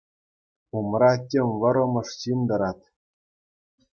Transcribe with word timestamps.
Умра 0.79 1.09
тем 1.33 1.47
вӑрӑмӑш 1.59 2.09
ҫын 2.21 2.39
тӑрать. 2.53 2.83